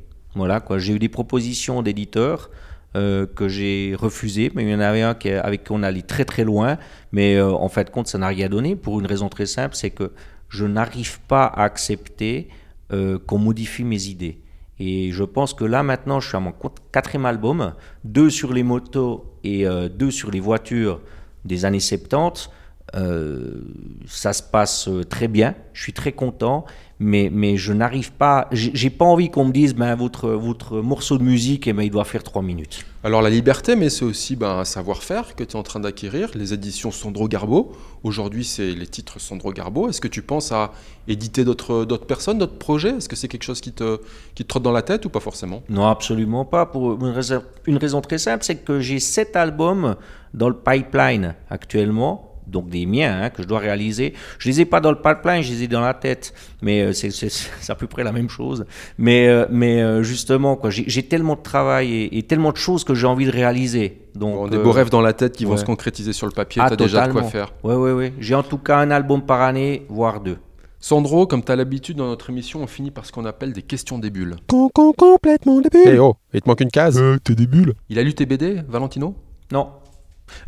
J'ai 0.79 0.94
eu 0.94 0.99
des 0.99 1.08
propositions 1.08 1.82
d'éditeurs 1.82 2.50
euh, 2.96 3.26
que 3.26 3.49
j'ai 3.49 3.94
refusées, 3.99 4.50
mais 4.55 4.62
il 4.62 4.70
y 4.70 4.75
en 4.75 4.81
avait 4.81 5.02
un 5.02 5.17
avec 5.43 5.64
qui 5.64 5.73
on 5.73 5.82
allait 5.82 6.02
très 6.02 6.25
très 6.25 6.44
loin. 6.44 6.79
Mais 7.12 7.37
euh, 7.37 7.50
en 7.52 7.69
fait, 7.69 7.90
compte, 7.90 8.08
ça 8.08 8.19
n'a 8.19 8.29
rien 8.29 8.49
donné 8.49 8.76
pour 8.76 8.99
une 9.00 9.06
raison 9.06 9.29
très 9.29 9.46
simple 9.46 9.75
c'est 9.75 9.90
que 9.90 10.12
je 10.49 10.64
n'arrive 10.64 11.20
pas 11.20 11.44
à 11.44 11.64
accepter 11.64 12.49
euh, 12.93 13.19
qu'on 13.19 13.38
modifie 13.38 13.85
mes 13.85 14.06
idées. 14.06 14.38
Et 14.81 15.11
je 15.12 15.25
pense 15.25 15.55
que 15.55 15.64
là, 15.64 15.82
maintenant, 15.82 16.20
je 16.20 16.29
suis 16.29 16.37
à 16.37 16.40
mon 16.40 16.52
quat- 16.52 16.75
quatrième 16.93 17.26
album, 17.26 17.75
deux 18.05 18.31
sur 18.31 18.52
les 18.52 18.62
motos 18.62 19.25
et 19.44 19.67
euh, 19.67 19.88
deux 19.88 20.11
sur 20.11 20.31
les 20.31 20.40
voitures 20.40 21.00
des 21.44 21.64
années 21.64 21.81
70. 21.81 22.49
Euh, 22.94 23.61
ça 24.06 24.32
se 24.32 24.43
passe 24.43 24.88
euh, 24.88 25.05
très 25.05 25.29
bien, 25.29 25.55
je 25.75 25.82
suis 25.82 25.93
très 25.93 26.12
content, 26.12 26.64
mais, 26.99 27.29
mais 27.31 27.58
je 27.58 27.75
n'arrive 27.75 28.12
pas, 28.12 28.49
j'ai 28.50 28.90
pas 28.90 29.05
envie 29.05 29.31
qu'on 29.31 29.44
me 29.44 29.52
dise, 29.52 29.75
ben, 29.75 29.95
votre, 29.95 30.30
votre 30.30 30.80
morceau 30.80 31.18
de 31.18 31.23
musique, 31.23 31.66
eh 31.68 31.75
ben, 31.75 31.83
il 31.83 31.90
doit 31.90 32.04
faire 32.04 32.23
trois 32.23 32.40
minutes. 32.40 32.87
Alors 33.04 33.21
la 33.21 33.30
liberté, 33.30 33.76
mais 33.76 33.90
c'est 33.90 34.04
aussi 34.04 34.37
ben, 34.37 34.61
un 34.61 34.64
savoir-faire 34.64 35.37
que 35.37 35.45
tu 35.45 35.52
es 35.52 35.57
en 35.57 35.62
train 35.62 35.80
d'acquérir. 35.80 36.30
Les 36.35 36.52
éditions 36.54 36.90
Sandro 36.90 37.28
Garbo. 37.28 37.73
Aujourd'hui, 38.02 38.45
c'est 38.45 38.73
les 38.73 38.87
titres 38.87 39.21
Sandro 39.21 39.52
Garbo. 39.52 39.88
Est-ce 39.88 40.00
que 40.00 40.09
tu 40.09 40.23
penses 40.23 40.50
à 40.50 40.73
éditer 41.07 41.45
d'autres 41.45 41.85
d'autres 41.85 42.07
personnes, 42.07 42.38
d'autres 42.38 42.59
projets? 42.59 42.97
Est-ce 42.97 43.09
que 43.09 43.16
c'est 43.16 43.28
quelque 43.28 43.45
chose 43.45 43.61
qui 43.61 43.73
te, 43.73 44.00
qui 44.35 44.42
te 44.45 44.49
trotte 44.49 44.64
dans 44.64 44.73
la 44.73 44.83
tête 44.83 45.04
ou 45.04 45.11
pas 45.11 45.21
forcément? 45.21 45.62
Non, 45.68 45.87
absolument 45.87 46.45
pas. 46.45 46.66
Pour 46.66 46.95
une 46.95 47.12
raison, 47.12 47.42
une 47.66 47.76
raison 47.76 48.00
très 48.00 48.18
simple, 48.18 48.42
c'est 48.45 48.57
que 48.57 48.80
j'ai 48.80 48.99
sept 48.99 49.37
albums 49.37 49.95
dans 50.35 50.49
le 50.49 50.57
pipeline 50.57 51.35
actuellement. 51.50 52.27
Donc 52.49 52.69
des 52.69 52.87
miens 52.87 53.21
hein, 53.23 53.31
que 53.31 53.43
je 53.43 53.49
dois 53.49 53.59
réaliser. 53.59 54.14
Je 54.38 54.49
les 54.49 54.61
ai 54.62 54.64
pas 54.64 54.81
dans 54.81 54.90
le 54.90 55.00
pipeline, 55.00 55.43
je 55.43 55.52
les 55.52 55.64
ai 55.64 55.69
dans 55.69 55.81
la 55.81 55.95
tête. 55.95 56.33
Mais 56.62 56.81
euh, 56.83 56.93
c'est- 56.93 57.50
à 57.71 57.75
peu 57.75 57.87
près 57.87 58.02
la 58.05 58.12
même 58.12 58.28
chose. 58.31 58.64
Mais, 58.97 59.28
euh, 59.28 59.47
mais 59.50 59.83
euh, 59.83 60.02
justement, 60.02 60.57
quoi, 60.57 60.71
j'ai 60.71 61.02
tellement 61.02 61.35
de 61.37 61.43
travail 61.43 61.93
et, 61.93 62.19
et 62.19 62.23
tellement 62.23 62.52
de 62.52 62.57
choses 62.57 62.85
que 62.85 62.95
j'ai 62.95 63.07
envie 63.07 63.26
de 63.26 63.31
réaliser. 63.31 64.02
Donc, 64.14 64.35
Bon, 64.35 64.49
Des 64.49 64.57
euh, 64.57 64.62
beaux 64.62 64.73
rêves 64.73 64.90
dans 64.90 65.00
la 65.00 65.12
tête 65.12 65.37
qui 65.37 65.45
vont 65.45 65.57
se 65.57 65.64
concrétiser 65.64 66.12
sur 66.12 66.26
le 66.26 66.33
papier. 66.33 66.61
ah, 66.64 66.69
tu 66.69 66.73
as 66.73 66.76
déjà 66.76 67.07
de 67.07 67.12
quoi 67.12 67.23
totalement. 67.23 67.31
faire. 67.31 67.52
Ouais, 67.62 67.75
ouais, 67.76 67.93
ouais. 67.93 68.12
J'ai 68.19 68.35
en 68.35 68.43
tout 68.43 68.59
cas 68.59 68.78
un 68.78 68.90
album 68.90 69.23
par 69.23 69.43
année, 69.43 69.85
voire 69.88 70.21
deux. 70.21 70.38
Sandro, 70.81 71.26
comme 71.26 71.43
tu 71.45 71.50
as 71.52 71.57
l'habitude 71.57 71.97
dans 71.97 72.07
notre 72.07 72.31
émission, 72.31 72.62
on 72.62 72.67
finit 72.69 72.90
par 72.93 73.05
ce 73.05 73.11
qu'on 73.12 73.25
appelle 73.25 73.52
des 73.52 73.62
questions 73.62 73.99
des 73.99 74.11
bulles. 74.11 74.37
Con, 74.47 74.69
con, 74.73 74.93
complètement 74.93 75.61
débile. 75.61 75.83
Eh 75.87 75.99
oh, 75.99 76.17
il 76.33 76.40
te 76.40 76.49
manque 76.49 76.61
une 76.61 76.71
case. 76.71 76.99
Euh, 77.00 77.19
t'es 77.23 77.35
des 77.35 77.47
bulles. 77.49 77.75
Il 77.88 77.99
a 77.99 78.02
lu 78.02 78.14
tes 78.14 78.26
BD, 78.26 78.62
Valentino? 78.69 79.14
Non, 79.52 79.71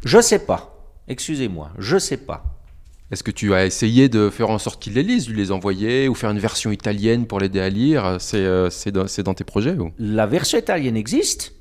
je 0.05 0.21
sais 0.21 0.39
pas. 0.41 0.80
Excusez-moi, 1.11 1.73
je 1.77 1.99
sais 1.99 2.19
pas. 2.19 2.45
Est-ce 3.11 3.25
que 3.25 3.33
tu 3.33 3.53
as 3.53 3.67
essayé 3.67 4.09
de 4.09 4.31
faire 4.31 4.49
en 4.49 4.59
sorte 4.59 4.81
qu'il 4.81 4.93
les 4.93 5.03
lise, 5.03 5.29
lui 5.29 5.37
les 5.37 5.51
envoyer, 5.51 6.09
ou 6.09 6.15
faire 6.15 6.31
une 6.31 6.39
version 6.39 6.71
italienne 6.71 7.27
pour 7.27 7.41
l'aider 7.41 7.59
à 7.59 7.69
lire 7.69 8.19
C'est 8.21 8.39
euh, 8.45 8.71
dans, 8.93 9.35
tes 9.35 9.43
projets 9.43 9.77
ou? 9.77 9.91
La 9.99 10.27
version 10.27 10.57
italienne 10.57 10.97
existe. 10.97 11.53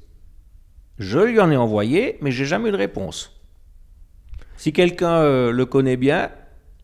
Je 0.99 1.17
lui 1.17 1.39
en 1.39 1.49
ai 1.49 1.57
envoyé, 1.57 2.19
mais 2.21 2.29
j'ai 2.29 2.45
jamais 2.45 2.69
eu 2.69 2.71
de 2.71 2.77
réponse. 2.77 3.41
Si 4.55 4.71
quelqu'un 4.71 5.15
euh, 5.15 5.51
le 5.51 5.65
connaît 5.65 5.97
bien, 5.97 6.29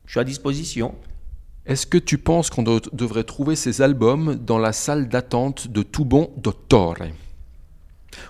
je 0.07 0.13
suis 0.13 0.19
à 0.19 0.23
disposition. 0.23 0.95
Est-ce 1.67 1.85
que 1.85 1.99
tu 1.99 2.17
penses 2.17 2.49
qu'on 2.49 2.63
devrait 2.63 3.25
trouver 3.25 3.55
ces 3.55 3.83
albums 3.83 4.33
dans 4.33 4.57
la 4.57 4.73
salle 4.73 5.07
d'attente 5.07 5.67
de 5.67 5.83
tout 5.83 6.05
bon 6.05 6.31
Dottore 6.37 6.97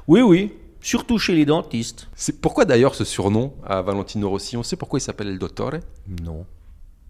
Oui, 0.09 0.19
oui, 0.19 0.51
surtout 0.85 1.17
chez 1.17 1.33
les 1.33 1.45
dentistes. 1.45 2.09
C'est 2.15 2.39
pourquoi 2.39 2.63
d'ailleurs 2.63 2.93
ce 2.93 3.03
surnom 3.03 3.55
à 3.65 3.81
Valentino 3.81 4.29
Rossi 4.29 4.55
On 4.55 4.61
sait 4.61 4.75
pourquoi 4.75 4.99
il 4.99 5.01
s'appelle 5.01 5.29
El 5.29 5.39
Dottore? 5.39 5.79
Non. 6.21 6.45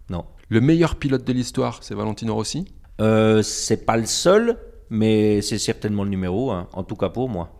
Non. 0.08 0.24
Le 0.48 0.62
meilleur 0.62 0.96
pilote 0.96 1.24
de 1.24 1.32
l'histoire, 1.34 1.80
c'est 1.82 1.94
Valentino 1.94 2.34
Rossi? 2.34 2.64
Euh, 3.02 3.42
c'est 3.42 3.84
pas 3.84 3.98
le 3.98 4.06
seul, 4.06 4.58
mais 4.88 5.42
c'est 5.42 5.58
certainement 5.58 6.04
le 6.04 6.10
numéro 6.10 6.50
un, 6.52 6.68
en 6.72 6.84
tout 6.84 6.96
cas 6.96 7.10
pour 7.10 7.28
moi. 7.28 7.50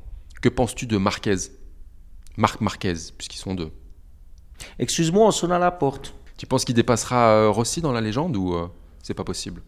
Que 0.40 0.48
penses-tu 0.48 0.86
de 0.86 0.96
Marquez? 0.96 1.36
Marc 2.38 2.62
Marquez, 2.62 2.94
puisqu'ils 3.18 3.38
sont 3.38 3.54
deux. 3.54 3.70
Excuse-moi, 4.78 5.26
on 5.26 5.30
sonne 5.30 5.52
à 5.52 5.58
la 5.58 5.70
porte. 5.70 6.14
Tu 6.38 6.46
penses 6.46 6.64
qu'il 6.64 6.74
dépassera 6.74 7.28
euh, 7.28 7.50
Rossi 7.50 7.82
dans 7.82 7.92
la 7.92 8.00
légende 8.00 8.36
ou 8.36 8.54
euh, 8.54 8.68
c'est 9.02 9.14
pas 9.14 9.24
possible? 9.24 9.62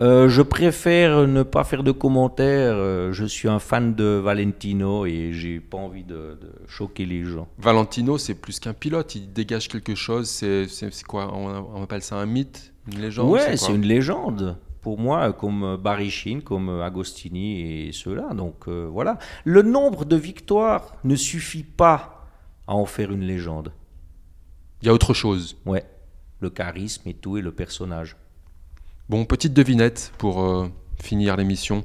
Euh, 0.00 0.28
je 0.28 0.42
préfère 0.42 1.26
ne 1.26 1.42
pas 1.42 1.64
faire 1.64 1.82
de 1.82 1.90
commentaires. 1.90 2.74
euh, 2.76 3.12
je 3.12 3.24
suis 3.24 3.48
un 3.48 3.58
fan 3.58 3.94
de 3.94 4.04
Valentino 4.04 5.06
et 5.06 5.32
j'ai 5.32 5.58
pas 5.58 5.78
envie 5.78 6.04
de, 6.04 6.38
de 6.40 6.52
choquer 6.68 7.04
les 7.04 7.24
gens. 7.24 7.48
Valentino, 7.58 8.16
c'est 8.16 8.34
plus 8.34 8.60
qu'un 8.60 8.74
pilote, 8.74 9.14
il 9.16 9.32
dégage 9.32 9.66
quelque 9.68 9.96
chose, 9.96 10.28
c'est 10.28 11.02
quoi? 11.06 11.34
On, 11.34 11.66
on 11.74 11.82
appelle 11.82 12.02
ça 12.02 12.16
un 12.16 12.26
mythe? 12.26 12.72
Une 12.92 13.00
légende? 13.00 13.30
Ouais, 13.30 13.56
c'est 13.56 13.74
une 13.74 13.86
légende. 13.86 14.56
Pour 14.80 14.98
moi, 15.00 15.32
comme 15.32 15.78
Sheen, 16.08 16.42
comme 16.42 16.80
Agostini 16.80 17.88
et 17.88 17.92
ceux-là. 17.92 18.32
Donc 18.34 18.68
euh, 18.68 18.88
voilà. 18.90 19.18
Le 19.44 19.62
nombre 19.62 20.04
de 20.04 20.16
victoires 20.16 20.96
ne 21.02 21.16
suffit 21.16 21.64
pas 21.64 22.28
à 22.66 22.74
en 22.74 22.86
faire 22.86 23.10
une 23.10 23.24
légende. 23.24 23.72
Il 24.80 24.86
y 24.86 24.88
a 24.88 24.94
autre 24.94 25.12
chose. 25.12 25.56
Ouais. 25.66 25.84
Le 26.40 26.50
charisme 26.50 27.08
et 27.08 27.14
tout 27.14 27.36
et 27.36 27.42
le 27.42 27.50
personnage. 27.50 28.16
Bon, 29.08 29.24
petite 29.24 29.54
devinette 29.54 30.12
pour 30.18 30.42
euh, 30.42 30.68
finir 31.02 31.38
l'émission. 31.38 31.82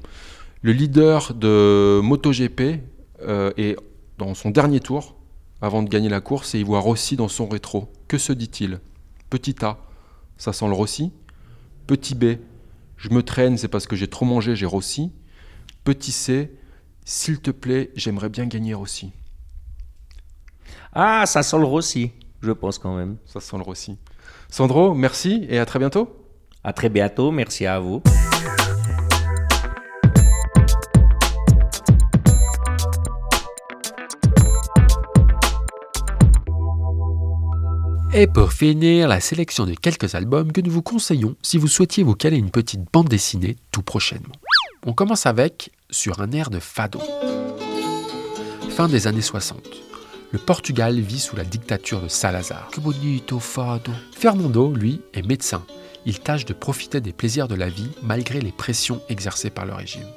Le 0.61 0.73
leader 0.73 1.33
de 1.33 2.01
MotoGP 2.03 2.81
euh, 3.21 3.53
est 3.55 3.77
dans 4.17 4.33
son 4.33 4.49
dernier 4.49 4.81
tour 4.81 5.15
avant 5.61 5.83
de 5.83 5.89
gagner 5.89 6.09
la 6.09 6.19
course 6.19 6.53
et 6.53 6.59
il 6.59 6.65
voit 6.65 6.81
Rossi 6.81 7.15
dans 7.15 7.29
son 7.29 7.47
rétro. 7.47 7.89
Que 8.09 8.17
se 8.17 8.33
dit-il? 8.33 8.81
Petit 9.29 9.55
A, 9.61 9.77
ça 10.35 10.51
sent 10.51 10.67
le 10.67 10.73
Rossi. 10.73 11.13
Petit 11.87 12.13
B, 12.13 12.39
je 12.97 13.07
me 13.07 13.23
traîne, 13.23 13.57
c'est 13.57 13.69
parce 13.69 13.87
que 13.87 13.95
j'ai 13.95 14.07
trop 14.07 14.25
mangé, 14.25 14.57
j'ai 14.57 14.65
Rossi. 14.65 15.13
Petit 15.85 16.11
C, 16.11 16.51
s'il 17.05 17.39
te 17.39 17.51
plaît, 17.51 17.91
j'aimerais 17.95 18.27
bien 18.27 18.47
gagner 18.47 18.73
Rossi. 18.73 19.13
Ah, 20.91 21.25
ça 21.25 21.41
sent 21.41 21.57
le 21.57 21.63
Rossi, 21.63 22.11
je 22.41 22.51
pense 22.51 22.79
quand 22.79 22.97
même. 22.97 23.15
Ça 23.25 23.39
sent 23.39 23.55
le 23.55 23.63
Rossi. 23.63 23.97
Sandro, 24.49 24.93
merci 24.93 25.45
et 25.47 25.57
à 25.57 25.65
très 25.65 25.79
bientôt. 25.79 26.22
À 26.63 26.71
très 26.73 26.89
bientôt. 26.89 27.31
Merci 27.31 27.65
à 27.65 27.79
vous. 27.79 28.01
Et 38.15 38.27
pour 38.27 38.53
finir, 38.53 39.07
la 39.07 39.19
sélection 39.19 39.65
de 39.65 39.73
quelques 39.73 40.13
albums 40.13 40.51
que 40.51 40.61
nous 40.61 40.69
vous 40.69 40.83
conseillons 40.83 41.35
si 41.41 41.57
vous 41.57 41.67
souhaitiez 41.67 42.03
vous 42.03 42.13
caler 42.13 42.37
une 42.37 42.51
petite 42.51 42.81
bande 42.93 43.09
dessinée 43.09 43.55
tout 43.71 43.81
prochainement. 43.81 44.35
On 44.85 44.93
commence 44.93 45.25
avec 45.25 45.71
Sur 45.89 46.21
un 46.21 46.31
air 46.31 46.51
de 46.51 46.59
fado. 46.59 46.99
Fin 48.69 48.87
des 48.87 49.07
années 49.07 49.21
60. 49.21 49.59
Le 50.31 50.39
Portugal 50.39 50.99
vit 50.99 51.19
sous 51.19 51.35
la 51.35 51.43
dictature 51.43 52.01
de 52.01 52.07
Salazar. 52.07 52.69
Que 52.71 52.81
bonito 52.81 53.39
fado. 53.39 53.91
Fernando, 54.15 54.73
lui, 54.73 55.01
est 55.13 55.27
médecin. 55.27 55.65
Il 56.05 56.19
tâche 56.19 56.45
de 56.45 56.53
profiter 56.53 57.01
des 57.01 57.13
plaisirs 57.13 57.47
de 57.47 57.55
la 57.55 57.69
vie 57.69 57.89
malgré 58.01 58.41
les 58.41 58.51
pressions 58.51 59.01
exercées 59.09 59.49
par 59.49 59.65
le 59.65 59.73
régime. 59.73 60.07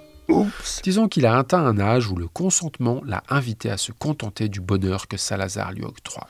Disons 0.83 1.09
qu'il 1.09 1.26
a 1.26 1.38
atteint 1.38 1.64
un 1.64 1.78
âge 1.78 2.11
où 2.11 2.16
le 2.16 2.26
consentement 2.26 3.00
l'a 3.05 3.23
invité 3.28 3.71
à 3.71 3.76
se 3.76 3.93
contenter 3.93 4.49
du 4.49 4.61
bonheur 4.61 5.09
que 5.09 5.16
Salazar 5.16 5.73
lui 5.73 5.85
octroie. 5.85 6.26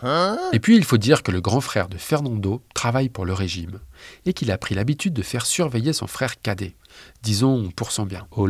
Et 0.52 0.60
puis 0.60 0.76
il 0.76 0.84
faut 0.84 0.98
dire 0.98 1.22
que 1.22 1.32
le 1.32 1.40
grand 1.40 1.60
frère 1.60 1.88
de 1.88 1.96
Fernando 1.96 2.62
travaille 2.74 3.08
pour 3.08 3.24
le 3.24 3.32
régime 3.32 3.80
et 4.24 4.32
qu'il 4.32 4.50
a 4.50 4.58
pris 4.58 4.74
l'habitude 4.74 5.14
de 5.14 5.22
faire 5.22 5.46
surveiller 5.46 5.92
son 5.92 6.06
frère 6.06 6.40
cadet, 6.40 6.76
disons 7.22 7.70
pour 7.70 7.90
son 7.90 8.04
bien. 8.04 8.26
Oh. 8.36 8.46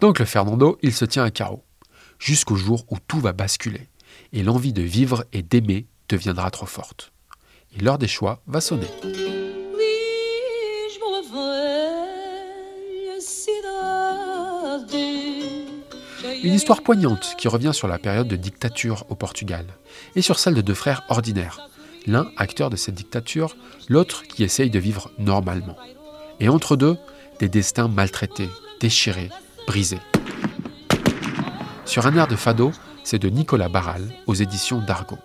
Donc 0.00 0.18
le 0.20 0.24
Fernando, 0.24 0.78
il 0.82 0.94
se 0.94 1.04
tient 1.04 1.24
à 1.24 1.30
carreau, 1.30 1.64
jusqu'au 2.18 2.56
jour 2.56 2.84
où 2.90 2.98
tout 3.06 3.20
va 3.20 3.32
basculer 3.32 3.88
et 4.32 4.42
l'envie 4.42 4.72
de 4.72 4.82
vivre 4.82 5.24
et 5.32 5.42
d'aimer 5.42 5.86
deviendra 6.08 6.50
trop 6.50 6.66
forte. 6.66 7.12
Et 7.76 7.82
l'heure 7.82 7.98
des 7.98 8.08
choix 8.08 8.42
va 8.46 8.60
sonner. 8.60 8.88
Une 16.48 16.54
histoire 16.54 16.80
poignante 16.80 17.34
qui 17.36 17.46
revient 17.46 17.72
sur 17.74 17.88
la 17.88 17.98
période 17.98 18.26
de 18.26 18.34
dictature 18.34 19.04
au 19.10 19.14
Portugal 19.14 19.66
et 20.16 20.22
sur 20.22 20.38
celle 20.38 20.54
de 20.54 20.62
deux 20.62 20.72
frères 20.72 21.02
ordinaires, 21.10 21.68
l'un 22.06 22.26
acteur 22.38 22.70
de 22.70 22.76
cette 22.76 22.94
dictature, 22.94 23.54
l'autre 23.90 24.22
qui 24.22 24.44
essaye 24.44 24.70
de 24.70 24.78
vivre 24.78 25.10
normalement. 25.18 25.76
Et 26.40 26.48
entre 26.48 26.76
deux, 26.76 26.96
des 27.38 27.50
destins 27.50 27.88
maltraités, 27.88 28.48
déchirés, 28.80 29.28
brisés. 29.66 30.00
Sur 31.84 32.06
un 32.06 32.16
air 32.16 32.26
de 32.26 32.36
fado, 32.36 32.72
c'est 33.04 33.18
de 33.18 33.28
Nicolas 33.28 33.68
Barral 33.68 34.08
aux 34.26 34.32
éditions 34.32 34.80
d'Argo. 34.80 35.18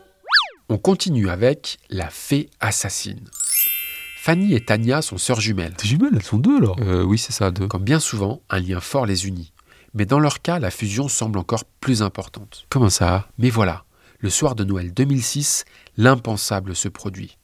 On 0.68 0.78
continue 0.78 1.30
avec 1.30 1.80
La 1.90 2.10
Fée 2.10 2.50
assassine. 2.60 3.30
Fanny 4.18 4.56
et 4.56 4.66
Tania 4.66 5.02
sont 5.02 5.18
sœurs 5.18 5.40
jumelles. 5.40 5.76
Tes 5.76 5.88
jumelles, 5.88 6.16
elles 6.16 6.24
sont 6.24 6.38
deux 6.38 6.60
là. 6.60 6.74
Euh, 6.80 7.04
oui, 7.04 7.18
c'est 7.18 7.32
ça, 7.32 7.50
deux. 7.50 7.70
Comme 7.70 7.84
bien 7.86 8.02
souvent, 8.02 8.42
un 8.50 8.60
lien 8.60 8.82
fort 8.82 9.06
les 9.06 9.26
unit. 9.26 9.53
Mais 9.94 10.06
dans 10.06 10.20
leur 10.20 10.42
cas, 10.42 10.60
la 10.60 10.72
fusion 10.72 11.08
semble 11.08 11.38
encore 11.38 11.66
plus 11.80 12.02
importante. 12.02 12.66
Comment 12.70 12.90
ça 12.90 13.28
Mais 13.38 13.50
voilà, 13.50 13.86
le 14.20 14.30
soir 14.30 14.56
de 14.56 14.64
Noël 14.64 14.94
2006, 14.94 15.66
l'impensable 15.98 16.76
se 16.76 16.88
produit. 16.88 17.38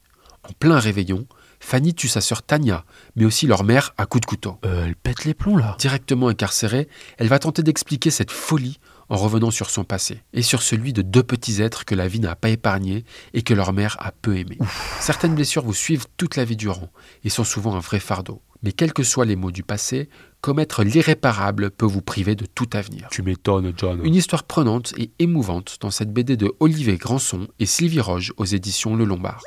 En 0.48 0.54
plein 0.54 0.80
réveillon, 0.80 1.28
Fanny 1.60 1.94
tue 1.94 2.08
sa 2.08 2.22
sœur 2.22 2.42
Tania, 2.42 2.86
mais 3.16 3.26
aussi 3.26 3.46
leur 3.46 3.64
mère 3.64 3.94
à 3.98 4.06
coups 4.06 4.22
de 4.22 4.26
couteau. 4.26 4.58
Euh, 4.66 4.86
elle 4.86 4.96
pète 4.96 5.26
les 5.26 5.34
plombs 5.34 5.58
là. 5.58 5.76
Directement 5.78 6.30
incarcérée, 6.30 6.88
elle 7.18 7.28
va 7.28 7.38
tenter 7.38 7.64
d'expliquer 7.64 8.12
cette 8.12 8.32
folie 8.32 8.80
en 9.10 9.18
revenant 9.18 9.52
sur 9.52 9.70
son 9.70 9.84
passé 9.84 10.24
et 10.34 10.42
sur 10.42 10.62
celui 10.62 10.94
de 10.94 11.02
deux 11.02 11.24
petits 11.24 11.62
êtres 11.62 11.84
que 11.84 11.96
la 11.96 12.08
vie 12.08 12.20
n'a 12.20 12.36
pas 12.36 12.50
épargnés 12.50 13.04
et 13.34 13.42
que 13.42 13.54
leur 13.54 13.74
mère 13.74 13.98
a 14.00 14.12
peu 14.12 14.38
aimés. 14.38 14.60
Certaines 15.00 15.36
blessures 15.36 15.64
vous 15.64 15.74
suivent 15.74 16.06
toute 16.18 16.36
la 16.36 16.46
vie 16.46 16.56
durant 16.56 16.90
et 17.24 17.30
sont 17.30 17.44
souvent 17.44 17.76
un 17.76 17.80
vrai 17.80 18.00
fardeau. 18.00 18.42
Mais 18.64 18.72
quels 18.72 18.94
que 18.94 19.04
soient 19.04 19.26
les 19.26 19.36
maux 19.36 19.52
du 19.52 19.64
passé, 19.64 20.10
commettre 20.42 20.84
l'irréparable 20.84 21.72
peut 21.72 21.86
vous 21.86 22.02
priver 22.02 22.36
de 22.36 22.46
tout 22.46 22.70
avenir. 22.74 23.08
Tu 23.12 23.22
m'étonnes, 23.22 23.74
John. 23.78 24.02
Une 24.04 24.16
histoire 24.16 24.44
prenante 24.44 24.94
et 24.98 25.12
émouvante 25.20 25.78
dans 25.82 25.92
cette 25.92 26.12
BD 26.12 26.36
de 26.36 26.54
Olivier 26.60 26.98
Granson 26.98 27.48
et 27.60 27.66
Sylvie 27.66 28.02
Roge 28.02 28.34
aux 28.38 28.46
éditions 28.46 28.96
Le 28.96 29.06
Lombard. 29.06 29.42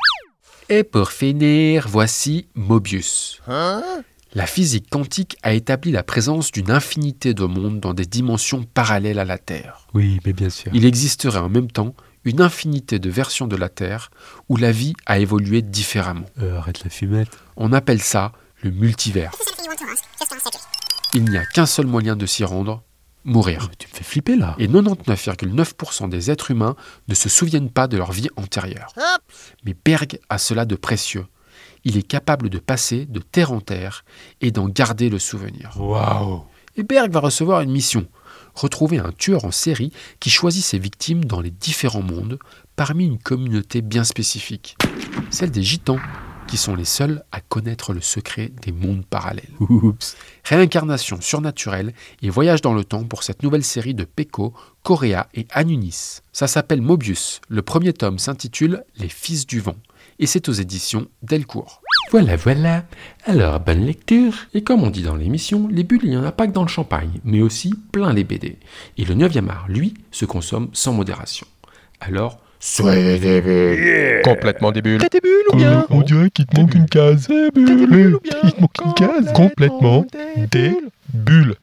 Et 0.69 0.85
pour 0.85 1.11
finir, 1.11 1.87
voici 1.89 2.47
Mobius. 2.55 3.41
La 4.35 4.47
physique 4.47 4.89
quantique 4.89 5.37
a 5.43 5.53
établi 5.53 5.93
la 5.93 6.03
présence 6.03 6.51
d'une 6.51 6.71
infinité 6.71 7.35
de 7.35 7.45
mondes 7.45 7.81
dans 7.81 7.93
des 7.93 8.07
dimensions 8.07 8.65
parallèles 8.65 9.19
à 9.19 9.27
la 9.27 9.37
Terre. 9.37 9.87
Oui, 9.93 10.21
mais 10.25 10.33
bien 10.33 10.49
sûr. 10.49 10.71
Il 10.73 10.87
existerait 10.87 11.39
en 11.39 11.51
même 11.51 11.71
temps 11.71 11.95
une 12.25 12.41
infinité 12.41 12.99
de 12.99 13.11
versions 13.11 13.47
de 13.47 13.57
la 13.57 13.69
Terre 13.69 14.11
où 14.49 14.57
la 14.57 14.73
vie 14.73 14.95
a 15.05 15.19
évolué 15.19 15.61
différemment. 15.61 16.25
Euh, 16.41 16.57
arrête 16.57 16.83
la 16.83 16.89
fumette. 16.89 17.37
On 17.57 17.75
appelle 17.75 18.01
ça 18.01 18.33
le 18.63 18.71
multivers. 18.71 19.33
Il 21.15 21.25
n'y 21.25 21.37
a 21.37 21.45
qu'un 21.45 21.67
seul 21.67 21.87
moyen 21.87 22.17
de 22.17 22.27
s'y 22.27 22.45
rendre, 22.45 22.83
mourir. 23.25 23.71
Tu 23.79 23.89
me 23.89 23.93
fais 23.93 24.05
flipper 24.05 24.37
là. 24.37 24.55
Et 24.59 24.69
99,9% 24.69 26.09
des 26.09 26.31
êtres 26.31 26.51
humains 26.51 26.77
ne 27.09 27.15
se 27.15 27.29
souviennent 27.29 27.71
pas 27.71 27.87
de 27.87 27.97
leur 27.97 28.13
vie 28.13 28.29
antérieure. 28.37 28.95
Mais 29.65 29.75
Berg 29.85 30.19
a 30.29 30.39
cela 30.39 30.65
de 30.65 30.77
précieux. 30.77 31.27
Il 31.85 31.97
est 31.97 32.07
capable 32.07 32.49
de 32.49 32.59
passer 32.59 33.07
de 33.07 33.21
terre 33.21 33.53
en 33.53 33.61
terre 33.61 34.05
et 34.41 34.53
d'en 34.53 34.69
garder 34.69 35.11
le 35.11 35.19
souvenir. 35.19 35.73
Waouh. 35.77 36.45
Et 36.77 36.85
Berg 36.85 37.11
va 37.13 37.21
recevoir 37.21 37.61
une 37.61 37.73
mission. 37.73 38.07
Retrouver 38.55 38.99
un 38.99 39.13
tueur 39.13 39.45
en 39.45 39.51
série 39.51 39.93
qui 40.21 40.31
choisit 40.31 40.65
ses 40.65 40.79
victimes 40.79 41.25
dans 41.25 41.41
les 41.41 41.51
différents 41.51 42.03
mondes 42.03 42.39
parmi 42.77 43.07
une 43.07 43.19
communauté 43.19 43.83
bien 43.83 44.05
spécifique. 44.05 44.77
Celle 45.31 45.51
des 45.51 45.63
gitans, 45.63 45.99
qui 46.53 46.59
sont 46.59 46.75
les 46.75 46.85
seuls 46.85 47.25
à 47.33 47.41
connaître 47.41 47.95
le 47.95 48.03
secret 48.03 48.53
des 48.61 48.73
mondes 48.73 49.07
parallèles. 49.07 49.49
Oups. 49.59 50.19
Réincarnation 50.45 51.19
surnaturelle 51.23 51.95
et 52.21 52.29
voyage 52.29 52.61
dans 52.61 52.75
le 52.75 52.85
temps 52.85 53.05
pour 53.05 53.23
cette 53.23 53.43
nouvelle 53.43 53.65
série 53.65 53.95
de 53.95 54.05
Peko, 54.05 54.53
Correa 54.83 55.29
et 55.33 55.47
Anunis. 55.53 56.21
Ça 56.31 56.49
s'appelle 56.49 56.83
Mobius. 56.83 57.41
Le 57.49 57.63
premier 57.63 57.95
tome 57.95 58.19
s'intitule 58.19 58.85
Les 58.99 59.09
Fils 59.09 59.47
du 59.47 59.61
Vent 59.61 59.77
et 60.19 60.27
c'est 60.27 60.51
aux 60.51 60.53
éditions 60.53 61.07
Delcourt. 61.23 61.81
Voilà, 62.11 62.37
voilà. 62.37 62.85
Alors, 63.25 63.59
bonne 63.59 63.87
lecture. 63.87 64.35
Et 64.53 64.63
comme 64.63 64.83
on 64.83 64.91
dit 64.91 65.05
dans 65.05 65.17
l'émission, 65.17 65.69
les 65.69 65.85
bulles, 65.85 66.05
il 66.05 66.11
n'y 66.11 66.19
en 66.19 66.25
a 66.25 66.33
pas 66.33 66.47
que 66.47 66.53
dans 66.53 66.65
le 66.65 66.69
champagne, 66.69 67.19
mais 67.25 67.41
aussi 67.41 67.73
plein 67.93 68.13
les 68.13 68.25
BD. 68.25 68.59
Et 68.99 69.07
le 69.07 69.15
9e 69.15 69.49
art, 69.49 69.69
lui, 69.71 69.95
se 70.11 70.27
consomme 70.27 70.69
sans 70.75 70.93
modération. 70.93 71.47
Alors, 71.99 72.41
soyez 72.63 73.19
des 73.19 73.41
bulles. 73.41 74.23
Complètement 74.25 74.73
débile. 74.73 74.99
T'as 74.99 75.09
des 75.09 75.21
bulles 75.21 75.45
ou 75.53 75.57
bien 75.57 75.85
On 75.91 76.01
dirait 76.01 76.31
qu'il 76.31 76.47
te 76.47 76.59
manque 76.59 76.75
une 76.75 76.87
case. 76.87 77.27
T'as 77.29 77.51
des 77.51 77.87
bulles 77.87 78.15
ou 78.15 78.21
bien 78.21 78.37
Il 78.45 78.53
te 78.53 78.61
manque 78.61 78.77
une 78.85 78.95
case. 78.95 79.33
Complètement 79.35 80.07
des 80.51 80.73
bulles. 81.13 81.55